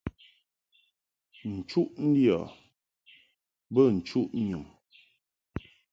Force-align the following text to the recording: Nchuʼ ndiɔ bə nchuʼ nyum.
Nchuʼ 1.55 1.89
ndiɔ 2.07 2.39
bə 3.73 3.81
nchuʼ 3.95 4.27
nyum. 4.47 4.65